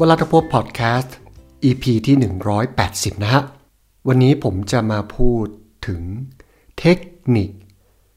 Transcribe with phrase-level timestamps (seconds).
[0.00, 1.16] วลาทพบพอดแคสต์
[1.64, 2.16] EP ที่
[2.70, 3.42] 180 นะฮะ
[4.08, 5.46] วันนี้ผมจะมาพูด
[5.86, 6.02] ถึง
[6.80, 6.98] เทค
[7.36, 7.50] นิค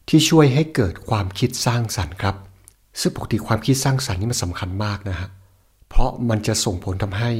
[0.09, 2.36] ที่ช่วยให้เกิดความคิดสร้างสรรค์ครับ
[3.00, 5.30] ซึ่งปกติความคิดสร้างสรรค์นี่มันสำคัญมากนะฮะ
[5.89, 7.31] เพราะมันจะส่งผลทำให้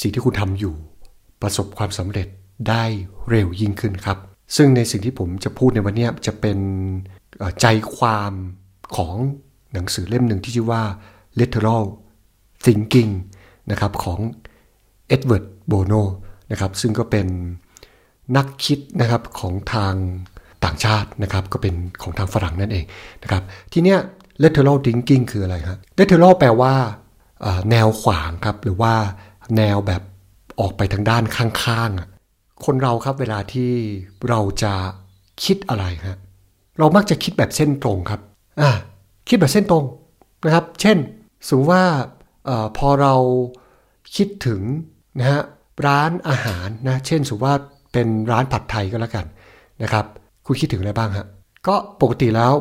[0.00, 0.74] สิ่งที่คุณทำอยู่
[1.42, 2.28] ประสบความสำเร็จ
[2.68, 2.84] ได้
[3.30, 4.18] เร็วยิ่งขึ้นครับ
[4.56, 6.58] ซึ่งในสิ่งที่ผมจะพูดในวันนี้จะเป็น
[7.60, 8.32] ใจความ
[8.96, 9.14] ของ
[9.72, 10.82] หนังสือเล่มหนึ่งที่ชื่อว่า
[11.40, 11.84] Lateral
[12.64, 13.12] Thinking
[13.70, 14.18] นะครับของ
[15.08, 15.92] เอ็ดเวิร์ดโบโน
[16.50, 17.26] นะครับซึ่งก็เป็น
[18.36, 19.94] นักคิดนะครับของทาง
[20.64, 22.84] ต่างชาตินะครับก็เป็นของทางฝรั่งนั่นเอง
[23.22, 23.98] นะครับทีเนี้ย
[24.42, 26.74] lateral thinking คืออะไรครับ lateral แปลว่า
[27.70, 28.94] แนวขวางครับหรือว่า
[29.56, 30.02] แนวแบบ
[30.60, 33.70] ออกไปทางด้านข้างๆ คนเราครับเวลาที่
[34.28, 34.74] เราจะ
[35.44, 36.18] คิดอะไรครับ
[36.78, 38.20] เรามักจะคิดแบบเส้นตรงครับ
[38.60, 38.70] อ่า
[39.28, 39.84] คิดแบบเส้นตรง
[40.44, 40.96] นะครับ เช่น
[41.46, 41.84] สมมติว่า
[42.48, 43.14] อพอเรา
[44.16, 44.60] คิดถึง
[45.18, 45.40] นะฮะ
[45.86, 47.56] ร้านอาหารนะเช่นสมมติว่า
[47.92, 49.26] เป็นร้านผัดไทยก็แล้วกัน
[49.82, 50.04] นะครับ
[50.46, 51.26] คุณคิดถึงอะไรบ้างฮะ
[51.66, 52.52] ก็ปกติแล้ว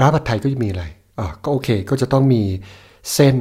[0.00, 0.84] ร้านผัดไทยก็จะมีอะไร
[1.18, 2.42] อ่าก็โอเคก็จะต้องมี
[3.14, 3.36] เส้น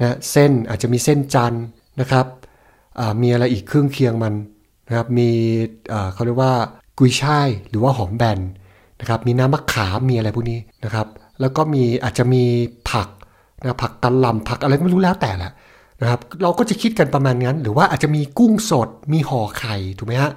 [0.00, 1.54] นะเส้นอาจจะมีเส้นจัน
[2.00, 2.26] นะครับ
[3.22, 4.34] มีอะไรอีกเครื่องเคียงมัน
[4.86, 5.30] นะครับมี
[6.12, 6.52] เขาเรียกว่า
[6.98, 8.38] กุยช่ายหรือว่าหอมแบน
[9.00, 11.06] นะครับมีน้ำมะขามมีอะไรพวกนี้นะครับ
[11.40, 12.42] แล้วก็มีอาจจะมี
[12.90, 13.08] ผัก
[13.60, 15.52] นะผักตะลำผักอะไรก็ไม่รู้แล้วแต่แหละ
[16.00, 20.32] นะครับเราก็จะคิดกันประมาณนั้น หรือว่าอาจจะมีกุ้งสดมีห่อไข่ถูกไหมฮะ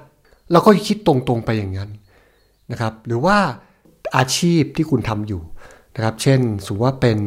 [0.51, 1.89] เราก็คิดตรงๆไปอย่างนั้น
[2.71, 3.37] นะครับหรือว่า
[4.17, 5.41] อาชีพที่คุณทำอยู่
[5.95, 7.19] นะครับเช่นสมมติว่าเป็น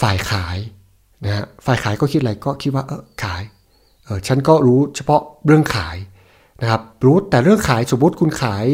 [0.00, 0.58] ฝ่ายขาย
[1.24, 3.42] นะฮะฝ่ายขายก็คิดอะไรก็คิดว่าเออขาย
[4.04, 5.96] เออฉันก็รู้เฉพาะเรื่องขาย
[6.60, 8.66] นะครับรู้แต่เรื่องขายสมมติคุณขาย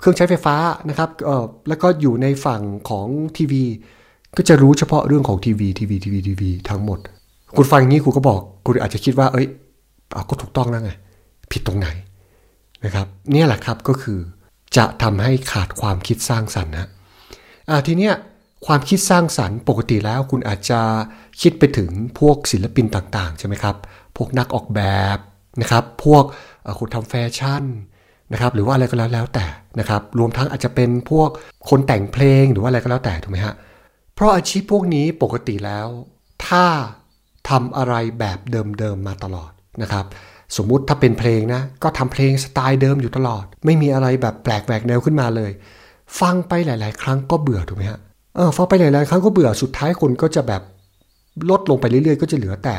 [0.00, 0.56] เครื่องใช้ไฟฟ้า
[0.88, 3.64] นะครับเออแล้วก็อยู่ในฝั่งของทีวี
[4.36, 6.98] ก็จะรู้เฉพาะเรื่องของทีวีทีวีทีวีทีวีทั้งหมด
[7.56, 9.46] คุณฟังอย่างนี้คุณก็บอก คุณอาจจะคิดว่า เอ้ย
[10.12, 10.92] เอาก็ถูกต้องแล้วไง
[11.52, 11.88] ผิดตรงไหน
[12.84, 14.18] นะครับเนี่ยแหละครับก็คือ
[14.76, 16.88] จะทำให้ขาดความคิดสร้างสรรค์นะ
[17.68, 18.14] อ่าทีเนี้ย
[18.66, 20.80] ความคิดสร้างสรรค์ปกติแล้วคุณอาจจะ
[21.40, 23.76] คิดไปถึงพวกศิลปินต่างๆใช่ไหมครับ
[24.16, 24.82] พวกนักออกแบ
[25.16, 25.18] บ
[25.60, 26.24] นะครับ พวก
[26.78, 27.64] คนทำแฟชั่น
[28.32, 29.46] นะครับ หรือว่าอะไรก็แล้วแล้วแต่
[29.80, 31.28] นะครับ รวมทั้งอาจจะเป็นพวก
[31.68, 33.54] คนแต่งเพลงหรือว่าอะไรก็แล้วแต่ถูกไหมฮะ
[34.14, 35.88] เพราะอาชีพพวกนี้ปกติแล้ว
[36.46, 36.64] ถ้า
[37.48, 39.50] ทำอะไรแบบเดิมๆมาตลอด
[39.82, 40.04] นะครับ
[40.56, 45.50] สมมุติถ้าเป็นเพลงนะ ก็ทำเพลงสไตล์เดิมอยู่ตลอด ไม่มีอะไรแบบแปลกแหวกแนวขึ้นมาเลย
[46.20, 48.00] ฟังไปหลาย ๆ ครั้งก็เบื่อถูกไหมฮะ
[48.36, 50.62] เออฟังไปหลายๆครั้งก็เบื่อสุดท้ายคนก็จะแบบ
[51.50, 52.76] ลดลงไปเรื่อย ๆ ก็จะเหลือแต่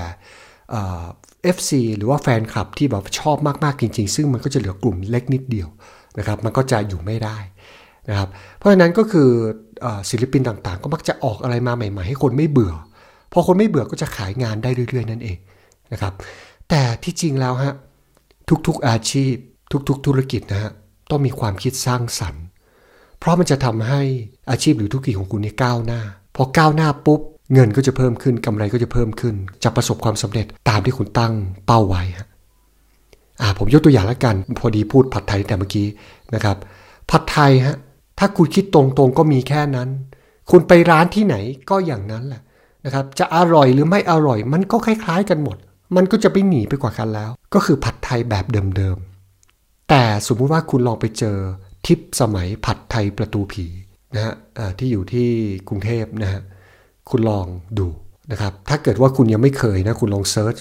[0.72, 5.68] FC หรือว่าแฟนคลับที่แบบชอบมาก ๆ จริง ๆ ซึ่งมันก็จะเหลือกลุ่มเล็กนิดเดียว
[6.18, 7.38] นะครับ มันก็จะอยู่ไม่ได้
[8.10, 9.30] นะครับ เพราะฉะนั้นก็คือ
[10.10, 12.74] ศิลปินต่างๆ ก็มักจะออกอะไรมาใหม่ ๆ ให้คนไม่เบื่อ
[13.32, 15.38] พอคนไม่เบื่อก็จะขายงานได้เรื่อยๆนั่นเอง
[15.92, 16.14] นะครับ
[16.70, 17.74] แต่ที่จริงแล้วฮะ
[18.68, 19.34] ทุกๆอาชีพ
[19.90, 20.72] ทุกๆ ธุรกิจนะฮะ
[21.10, 22.44] ต้องมีความคิดสร้างสรรค์
[23.20, 24.02] เพราะมันจะทำให้
[24.52, 26.02] อาชีพหรือธุรกิจของคุณนี่ก้าวหน้า
[26.36, 27.22] พอก้าวหน้าปุ๊บ
[27.54, 31.34] เงินก็จะเพิ่มขึ้นกำไรก็จะเพิ่มขึ้น จะประสบความสำเร็จตามที่คุณตั้ง
[31.66, 32.28] เป้าไว้ฮะ
[33.42, 35.88] อ่าผมยกตัวอย่างล้วกันพอดีพูดผัดไทยแต่เมื่อกี้
[36.36, 36.58] นะครับ
[37.10, 37.78] ผัดไทยฮะ
[38.20, 39.90] ถ้าคุณคิดตรงๆก็มีแค่นั้น
[40.52, 41.36] คุณไปร้านที่ไหน
[41.70, 42.42] ก็อย่างนั้นแหละ
[42.86, 45.58] นะครับจะอร่อยหรือไม่อร่อย มันก็คล้าย ๆ กันหมด
[45.96, 48.46] มันก็จะไปหนีไปกว่ากันแล้ว ก็คือผัดไทยแบบ
[48.78, 51.38] เดิมๆ แต่สมมุติว่าคุณลองไปเจอ
[51.86, 53.66] ทิปสมัยผัดไทยประตูผี
[54.16, 54.34] นะฮะ
[54.80, 55.28] ที่อยู่ที่
[55.68, 56.42] กรุงเทพนะฮะ
[57.10, 57.46] คุณลอง
[57.80, 57.88] ดู
[58.32, 60.56] นะครับถ้าเกิดว่าคุณยังไม่เคยนะคุณลองเซิร์ช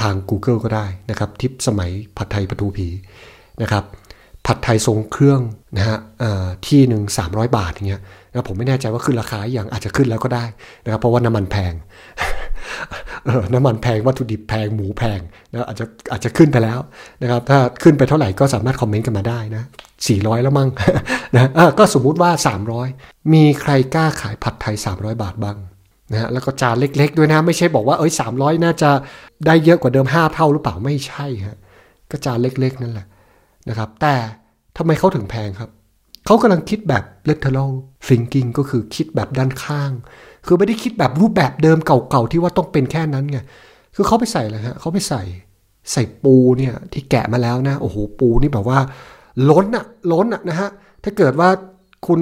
[0.00, 2.88] ทาง Google ก็ได้นะครับ ทิปสมัยผัดไทยประตูผี
[3.62, 3.84] นะครับ
[4.46, 5.40] ผัดไทยทรงเครื่อง
[5.76, 5.98] นะฮะ
[6.66, 10.44] ที่หนึ่งสามบาทอย่างเงี้ยนะผมไม่แน่ใจว่าขึ้นราคาอย่างอาจจะขึ้นแล้วก็ได้
[10.84, 11.72] นะครับเพราะว่าน้ำมันแพง
[13.54, 15.20] น้ำมันแพงวัตถุดิบแพงหมูแพง
[15.52, 16.78] นะอาจจะอาจจะขึ้นไปแล้ว
[17.22, 19.62] นะครับถ้าขึ้นไปเท่าไหร่ก็สามารถคอมเมนต์กันมาได้นะ
[20.08, 20.68] สี่ร้อยแล้วมั้ง
[21.34, 22.30] นะก็สมมุติว่า
[22.82, 25.56] 300 มีใครกล้าขายผัดไทย 300 บาทบ้าง
[26.12, 28.32] นะฮะแล้วก็จานเล็ก ๆ ด้วยนะ ไม่ใช่บอกว่าเอ้ยสาม
[28.64, 28.90] น่าจะ
[29.46, 31.58] ได้เยอะกว่าเดิม 5 เท่าหรือเปล่าไม่ใช่ฮะ
[32.10, 33.06] ก็จานเล็ก ๆ นั่นแหละ
[33.68, 34.14] นะครับแต่
[34.76, 35.70] ทำไมเขาถึงแพงครับ
[36.26, 37.70] เขากำลังคิดแบบ lateral
[38.08, 39.90] thinking ก็คือคิดแบบด้านข้าง
[40.46, 43.38] คือไม่ได้คิดแบบรูปแบบเดิมเก่าๆที่ว่าต้องเป็นแค่นั้นไง
[43.94, 45.22] คือเขาไปใส่อะไรฮะเขาไปใส่
[45.92, 48.78] ใส่ปูเนี่ยที่แกะมาแล้วนะ โอ้โหปูนี่แบบว่า
[49.50, 50.68] ล้นอะล้นอะนะฮะ
[51.04, 51.48] ถ้าเกิดว่า
[52.06, 52.20] คุณ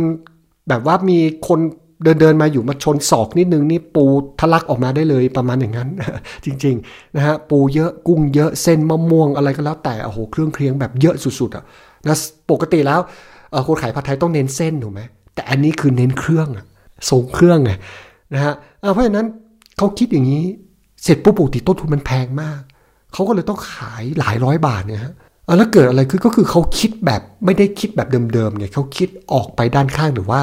[0.69, 1.61] แบบว่ามีคน
[2.05, 4.05] เดินเดินมาอยู่มาชนศอกนิดนึงนี่ปู
[4.41, 5.89] ทะลักออกมาได้เลยประมาณอย่างนั้น
[6.45, 11.65] จริง ๆ นะฮะ ปูเยอะกุ้งเยอะเส้นมะม่วงอะไรก็แล้วแต่โอ้โหเครื่องเคียงแบบเยอะสุดๆอะ
[12.09, 12.17] นะ
[12.51, 13.01] ปกติแล้ว
[13.67, 15.01] คนขายผัดไทยต้องเน้นเส้นถูกไหม
[15.35, 16.67] แต่อันนี้คือเน้นเครื่องอะ
[17.11, 17.73] ทรงเครื่องไง
[18.35, 18.55] นะฮะ
[18.93, 19.27] เพราะฉะนั้น
[19.79, 20.45] เขาคิดอย่างนี้
[21.03, 22.61] เสร็จปุ๊บปกติต้นทุนมันแพงมาก
[23.13, 25.15] เขาก็เลยต้องขายหลายร้อยบาทเนี่ยฮะ
[25.59, 30.41] แล้วเกิดอะไรขึ้นก็คือเขาคิดแบบไม่ได้คิดแบบเดิมๆไงเขาคิดออกไปด้านข้างหรือว่า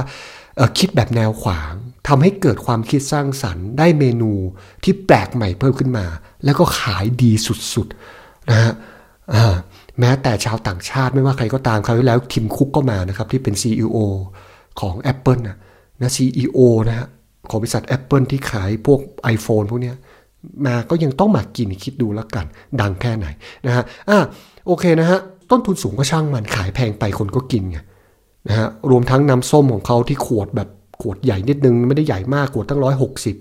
[0.79, 1.73] คิดแบบแนวขวาง
[2.07, 4.31] ทำให้เกิดความคิดสร้างสรรค์ ได้เมนู
[4.83, 6.05] ที่แปลกใหม่เพิ่มขึ้นมา
[6.45, 7.31] แล้วก็ขายดี
[7.73, 8.73] สุดๆนะฮะ
[9.99, 13.95] แม้แต่ชาวต่างชาติไม่ว่าใครก็ตามคราวที่แล้วทิมคุกก็มานะครับ ที่เป็น CEO
[14.79, 15.57] ของ Apple นะ
[16.01, 17.07] นะ CEO นะฮะ
[17.49, 18.99] ของบริษัท Apple ที่ขายพวก
[19.35, 19.93] iPhone พวกนี้
[20.65, 22.45] มาก็ยังต้องมากินคิดดูแล้วกัน
[22.81, 23.27] ดังแค่ไหน
[23.65, 24.19] นะฮะอะ
[24.67, 25.19] โอเคนะฮะ
[25.51, 27.77] ต้นทุนสูงก็ช่างมันขายแพงไปคนก็กินไง
[28.47, 30.69] นะฮะรวมทั้งน้ำส้มของเขาที่ขวดแบบ
[31.01, 33.35] ขวดใหญ่นิดนึง ไม่ได้ใหญ่มากขวดตั้งร้อยหกสิบ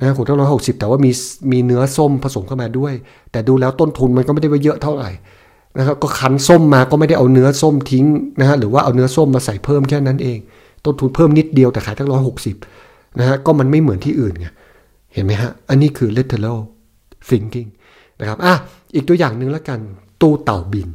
[0.00, 1.10] นะขวดตั้งร้อยหกสิบแต่ว่ามี
[1.52, 2.92] มีเนื้อส้มผสมเข้ามาด้วย
[3.32, 5.10] แต่ดูแล้วต้นทุนมันก็ไม่ได้ว่าเยอะเท่าไหร่
[5.78, 8.04] นะครับก็คั้นส้มมาก็ไม่ได้เอาเนื้อส้มทิ้ง
[8.40, 10.38] นะฮะหรือว่าเอาเนื้อส้มมาใส่เพิ่มแค่นั้นเอง
[10.84, 12.56] ต้นทุนเพิ่มนิดเดียวแต่ขายตั้งร้อยหกสิบ
[13.18, 14.46] นะฮะก็มันไม่เหมือนที่อื่นไง
[15.14, 16.58] เห็นไหมฮะอันนี้คือ lateral
[17.28, 17.68] thinking
[18.20, 18.54] นะครับอะ
[18.94, 19.80] อีกตัวอย่างหนึ่งแล้วกัน
[20.20, 20.88] ตู้เต่าบิน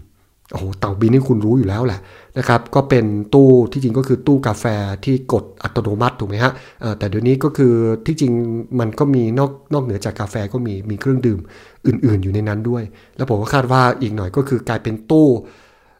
[0.51, 1.99] โอ้โหเต่าบินนี่คุณรู้อยู่แล้วแหละ
[2.37, 4.65] นะครับก็เป็นตู้ที่จริงก็คือตู้กาแฟ
[5.05, 6.51] ที่กดอัตโนมัติถูกไหมฮะ
[6.97, 7.73] แต่เดี๋ยวนี้ก็คือ
[8.05, 8.33] ที่จริง
[8.79, 11.39] มันก็มีนอกนอกเหนือจากกาแฟก็มีมีเครื่องดื่ม
[11.87, 12.83] อื่น ๆ อยู่ในนั้นด้วย
[13.17, 15.27] แล้วผมก็คาดว่าอีกหน่อยก็คือกลายเป็นตู้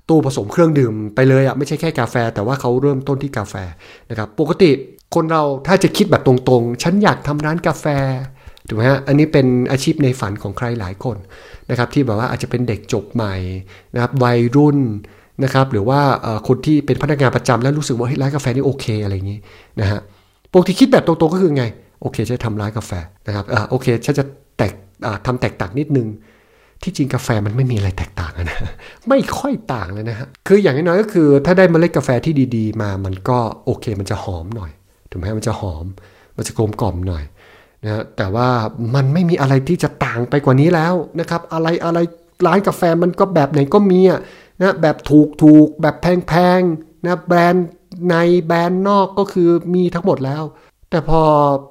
[0.10, 3.56] ตู้ผสมเครื่องดื่มไปเลยอะไม่ใช่แค่กาแฟ แต่ว่าเขาเริ่มต้นที่กาแฟ
[4.10, 4.72] นะครับปกติ
[5.16, 7.86] คนเราถ้าจะคิดแบบตรงๆ ฉันอยากทำร้านกาแฟ
[8.68, 11.18] ถูกไหมฮะอันนี้เป็นอาชีพในฝันของใครหลายคน
[11.72, 13.36] นะครับที่แบบว่าอาจจะเป็นเด็กจบใหม่
[13.94, 14.78] นะครับวัยรุ่น
[15.44, 16.00] นะครับหรือว่า
[16.48, 19.40] คนที่เป็นพนักงานประจำแล้วรู้สึกว่าร้านกาแฟนี่โอเคอะไรอย่างนี้
[19.80, 20.00] นะฮะ
[20.54, 21.64] ปกติคิดแบบตรงๆก็คือไง
[22.02, 22.92] โอเคจะทำร้านกาแฟ
[23.28, 24.24] นะครับอ่าโอเคฉันจะ
[24.58, 24.74] แตก
[25.26, 26.08] ทำแตกต่างนิดนึง
[26.84, 28.60] ที่จริงกาแฟมันไม่มีอะไรแตกต่างนะ
[29.10, 34.72] ไม่ค่อยต่างเลยนะฮะคืออย่างน้อยก็คือ ถ้าได้เมล็ดกาแฟที่ดี ๆ มามันก็โอเคมันจะหอมหน่อย
[35.10, 35.86] ถูกไหมมันจะหอม
[36.38, 37.24] มันจะกลมกล่อมหน่อย
[37.86, 38.50] นะแต่ว่า
[38.96, 42.00] มันไม่มีอะไรที่จะต่างไปกว่านี้แล้วนะครับอะไรอะไร
[42.48, 44.20] ร้านกาแฟมันก็แบบไหนก็มีอะ
[44.62, 47.68] นะแบบถูกถูกแบบแพงๆนะแบรนด์
[48.10, 50.44] ในแบรนด์นอกก็คือมีทั้งหมดแล้ว
[50.90, 51.22] แต่พอ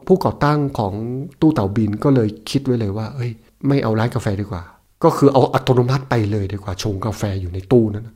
[0.06, 0.92] ผู้ก่อตั้งของ
[1.40, 3.30] ตู้เต่าบินก็เลยคิดไว้เลยว่า เอ้ย
[3.68, 4.62] ไม่เอาร้านกาแฟดีกว่า
[5.04, 8.08] ก็คือเอาอัตโนมัติไปเลยดีกว่าชงกาแฟอยู่ในตู้นั้น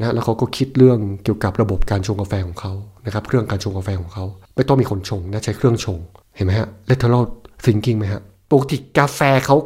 [0.00, 2.72] นะแล้วเขาก็คิดเรื่องเกี่ยวกับระบบการชงกาแฟของเขา
[3.06, 4.24] นะครับเครื่องการชงกาแฟของเขา
[4.56, 5.98] ไม่ต้องมีคนชงนะใช้เครื่องชง
[6.36, 7.24] เห็นไหมฮะ lateral
[7.64, 9.56] thinking ไหมฮะปกติกาแฟเขา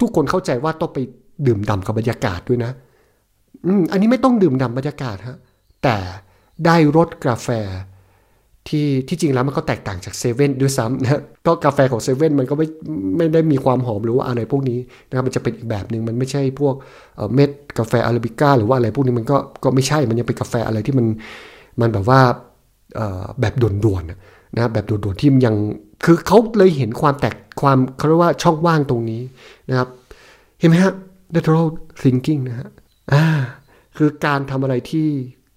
[0.00, 0.98] ทุกคนเข้าใจว่าต้องไป
[1.46, 2.70] ดื่มด่ากับบรรยากาศด้วยนะ
[3.66, 5.36] อืมอันนี้ไม่ต้องดื่มด่าบรรยากาศฮะ
[5.82, 5.96] แต่
[6.64, 7.48] ได้รสกาแฟ
[8.68, 12.66] ที่ที่จริงแล้วมันก็แตกต่างจากเซเว่นด้วยซ้ำนะก็กาแฟของเซเว่นมันก็ไม่
[13.16, 14.78] ไม่ได้มีความหอมหรือว่าอะไรพวกนี้
[15.08, 16.74] นะครับมันจะเป็นอีกแบบหนึ่งมันไม่ใช่พวก
[17.34, 21.06] เม็ดกาแฟอาราบิก้าหรือว่าอะไรพวกนี้มันก็ก็ไม่ใช่มันยังเป็นกาแฟอะไรที่มัน
[21.80, 22.20] มันแบบว่า
[23.40, 25.54] แบบด่วนๆนะแบบด่วนๆที่ยัง
[26.04, 29.22] คือเขาเลยเห็นความแตกความเขาเรียกว่าช่องว่างตรงนี้
[29.68, 29.88] นะครับ
[30.58, 30.94] เห็นไหมฮะ
[31.34, 31.68] lateral
[32.02, 32.68] thinking นะฮะ
[33.12, 33.24] อ่า
[33.96, 35.08] คือการทำอะไรที่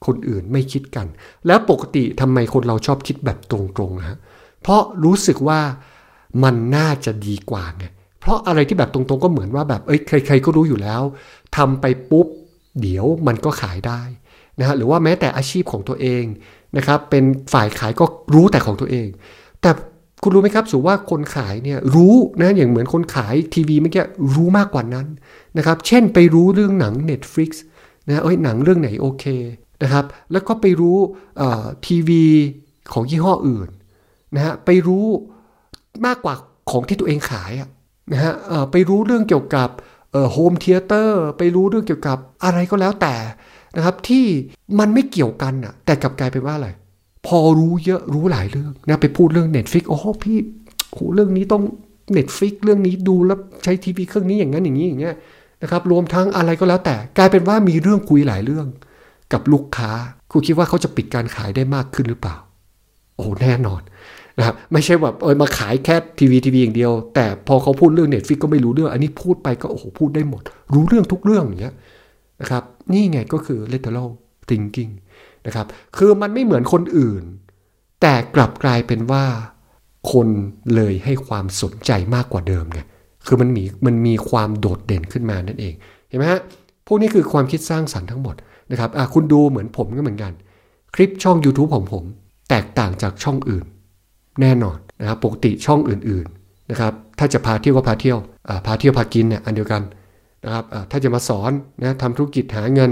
[0.06, 1.08] คนอื่นไม่คิดกัน
[1.48, 3.58] แล้วปกติทำไมคนเราชอบคิดแบบตร
[3.88, 4.18] งๆนะฮะ
[4.62, 5.60] เพราะรู้สึกว่า
[6.44, 7.86] มันน่าจะดีกว่าไง
[8.20, 11.02] เพราะอะไรที่แบบตรงๆก็เหมือนว่าแบบเอ้ยใคร ๆ ก็รู้อยู่แล้ว
[11.58, 12.28] ทำไปปุ๊บ
[12.82, 14.02] เดี๋ยวมันก็ขายได้
[14.60, 16.24] นะฮะหรือว่าแม้แต่อาชีพของตัวเอง
[16.78, 17.24] นะครับเป็น
[17.54, 18.06] ฝ่ายขายก็
[18.36, 19.08] รู้แต่ของตัวเอง
[19.62, 19.72] แต่
[20.24, 24.04] คุณรู้ไหมครับสูว่าคนขายเนี่ยรู้นะอย่างเหมือนคนขายทีวีเมื่อกี้
[24.36, 25.08] รู้มากกว่านั้น
[25.58, 27.50] นะครับเช่นไปรู้เรื่องหนัง Netflix
[28.08, 29.26] นะเอ้ยหนังเรื่องไหนโอเค
[29.84, 30.98] นะครับแล้วก็ไปรู้
[31.86, 32.24] ทีวี
[32.94, 33.70] ของยี่ห้ออื่น
[34.36, 35.06] นะฮะไปรู้
[36.06, 36.36] มากกว่า
[36.72, 37.52] ของที่ตัวเองขาย
[38.12, 38.34] นะฮะ
[38.72, 39.70] ไปรู้เรื่องเกี่ยวกับ
[40.32, 43.16] home theater ไปรู้เรื่องเกี่ยวกับอะไรก็แล้วแต่
[43.76, 44.26] นะครับที่
[44.80, 46.70] มันไม่เกี่ยวกันอะแต่กลับกลายเป็นว่าอะไร
[47.26, 50.38] พอรู้เยอะรู้หลายเรื่องนะไปพูดเรื่อง Netflix โอ้โหพี่
[50.94, 51.64] โหเรื่องนี้ต้อง
[52.18, 55.16] Netflix เรื่องนี้ดูแล้วใช้ทีวีเครื่องนี้อย่างนั้นอย่างนี้อย่างเงี้ย
[55.62, 58.68] นะครับรวมทั้งอะไรก็แล้วแต่กลายเป็นว่ามีเรื่องคุยหลายเรื่อง
[59.34, 59.92] กับลูกค้า
[60.32, 62.36] คุณคิดว่าเขาจะปิดการขายได้มากขึ้นหรือเปล่า
[63.16, 63.82] โอ้แน่นอน
[64.38, 70.42] นะครับไม่ใช่แบบเออมาขายแค่ทีวีทีวีอย่างเดียว แต่พอเขาพูดเรื่องเน็ตฟิกก็ไม่รู้เรื่อง อันนี้พูดไปก็โอ้โหพูดได้หมด
[70.74, 71.76] รู้เรื่องทุกเรื่องอย่างเงี้ย
[72.42, 74.10] นะครับนี่ไงก็คือ lateral
[74.50, 74.92] thinking
[75.48, 77.24] นะครับ คือมันไม่เหมือนคนอื่น
[78.02, 79.26] แต่กลับกลายเป็นว่า
[80.12, 80.28] คน
[80.76, 82.80] เลยให้ความสนใจมากกว่าเดิมไง
[83.26, 85.74] คือมันมีมันมีความโดดเด่นขึ้นมานั่นเอง
[86.10, 86.42] เห็นไหมฮะ
[86.88, 88.36] พวกนี้คือความคิดสร้างสรรค์ทั้งหมด
[88.72, 90.32] นะครับอะคุณดูเหมือนผมก็เหมือนกัน
[90.96, 92.04] คลิปช่อง YouTube ของผม
[92.50, 93.66] แตกต่างจากช่องอื่น
[94.42, 98.18] แน่นอนนะครับปกติช่องอื่นๆนะครับถ้าจะพาเที่ยวก็พาเที่ยว
[98.66, 99.82] พาเที่ยวพากินเนี่ยอันเดียวกัน
[100.44, 102.92] นะครับถ้าจะมาสอนนะทำธุรกิจหาเงิน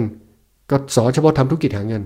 [0.72, 2.04] ก็สอนเฉพาะทำธุรกิจหาเงิน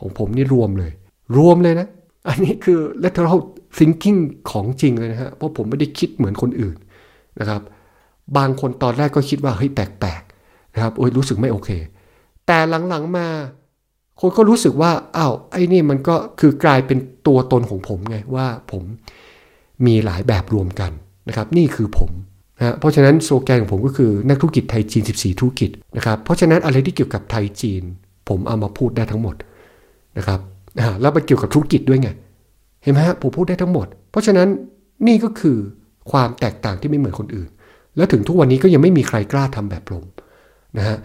[0.00, 0.92] ของผมนี่รวมเลย
[1.36, 1.88] รวมเลยนะ
[2.28, 3.38] อันนี้คือ lateral
[3.78, 6.76] thinking ของจริงเลยนะฮะ เพราะผมไม่ได้คิดเหมือนคนอื่น
[7.40, 7.62] นะครับ
[8.36, 11.70] บางคนตอนแรกก็คิดว่าเฮ้ยแปลกๆนะครับโอ้ยรู้สึกไม่โอเค
[12.46, 13.26] แต่หลังๆมา
[14.20, 18.82] คนก็รู้สึกว่าอ้าวไอ้นี่มันก็คือกลายเป็นตัวตนของผมไงว่าผม
[19.86, 20.92] มีหลายแบบรวมกัน
[21.28, 22.10] นะครับ นี่คือผม
[22.58, 27.82] นะเพราะฉะนั้นโซแกนของผมก็คือนักธุรกิจไทยจีน 14 ธุรกิจนะครับ เพราะฉะนั้นอะไรที่เกี่ยวกับไทยจีน
[28.28, 29.34] ผมเอามาพูดได้ทั้งหมด
[30.16, 30.40] นะครับ
[31.00, 32.08] แล้วมันเกี่ยวกับธุรกิจด้วยไง
[32.82, 34.48] เห็นไหมฮะผมพูดได้ทั้งหมด เพราะฉะนั้น
[35.06, 35.58] นี่ก็คือ
[36.10, 37.48] ความแตกต่างที่ไม่เหมือนคนอื่น
[37.96, 40.04] แล้วถึงทุกวันนี้ก็ยังไม่มีใครกล้าทำแบบผม
[40.78, 40.96] นะฮะ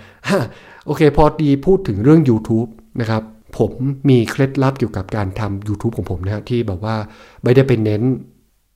[0.86, 2.70] โอเค พอดีพูดถึงเรื่อง YouTube
[3.02, 3.24] นะครับ
[3.58, 3.72] ผม
[4.10, 6.96] มีเคล็ดลับเกี่ยวกับการทำ YouTube ของผมนะฮะที่แบบว่า
[7.44, 8.04] ไม่ได้เป็นเน้น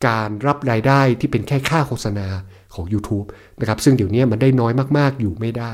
[0.08, 2.28] การรับรายได้ที่เป็นแค่ค่าโฆษณา
[2.76, 3.28] ของ YouTube
[3.60, 5.72] นะครับซึ่งเดี๋ยวนี้มันได้น้อยมากๆอยู่ไม่ได้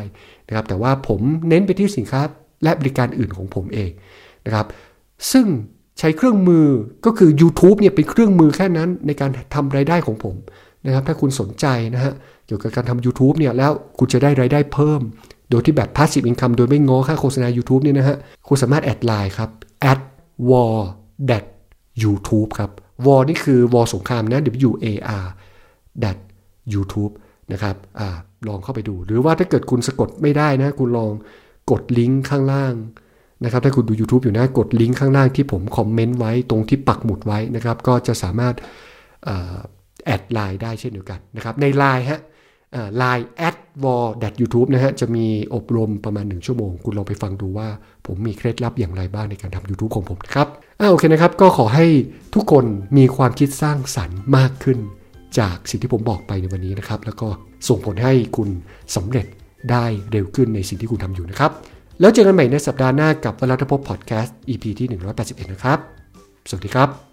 [0.48, 1.20] นะครับแต่ว่าผม
[1.50, 2.22] เน้นไปที่สินค้า
[2.64, 3.92] และบริการอื่นของผมเอง
[4.46, 4.68] นะครับ
[5.32, 5.46] ซึ่ง
[6.00, 6.68] ใช้เครื่องมือ
[7.06, 10.36] ก็คือ YouTube เนี่ยเป็นเครื่องมือแค่นั้นในการทำรายได้ของผม
[10.86, 12.14] นะครับ ถ้าคุณสนใจนะฮะ
[12.48, 15.02] เกี่ยวกับการทำ YouTube เนี่ยแล้วคุณจะได้รายได้เพิ่ม
[15.50, 19.50] โดยที่แบบ passive income โดยไม่ง้อค่าโฆษณา YouTube เนี่ยนะฮะคุณสามารถแอดไลน์ครับ
[19.92, 20.00] at
[20.50, 20.76] war
[21.30, 21.46] that
[22.04, 22.72] youtube ครับ
[23.06, 25.26] war นี่คือ war สงครามนะ w a r
[26.04, 26.18] that
[26.74, 27.14] youtube
[27.52, 28.02] นะครับอ
[28.48, 31.12] ลองเข้าไปดู หรือว่าถ้าเกิดคุณสะกดไม่ได้นะ คุณลอง
[31.72, 32.74] กดลิงก์ข้างล่าง
[33.44, 38.56] นะครับถ้าคุณดู YouTube อยู่นะกดลิงก์ข้างล่างที่ผมคอมเมนต์ไว้ตรงที่ปักหมุดไว้นะครับ ก็จะสามารถ
[40.06, 42.22] แอดไลน์ได้เช่นเดียวกันนะครับในไลน์ฮะ
[42.98, 47.68] ไลน์ at war that youtube นะฮะจะมีอบรมประมาณ 1 ชั่วโมง คุณลองไปฟังดูว่า
[48.08, 50.48] ผมมีเคล็ดลับอย่างไรบ้างในการทำ YouTube ของผมนะครับ
[50.80, 51.86] อ่าโอเคนะครับ ก็ขอให้
[52.36, 52.66] ทุกคน
[52.98, 54.80] มีความคิดสร้างสรรค์มากขึ้น
[55.40, 57.28] จากสิ่งที่ผมบอกไปในวันนี้นะครับ แล้วก็
[57.70, 58.50] ส่งผลให้คุณ
[58.96, 59.26] สำเร็จ
[59.72, 61.52] ได้เร็วขึ้นในสิ่งที่คุณทำอยู่นะครับ
[62.00, 64.88] แล้วเจอกันใหม่ในสัปดาห์หน้ากับวลัทพบพอดแคสต์ EP ที่
[65.22, 65.80] 181 นะครับ
[66.50, 67.13] สวัสดีครับ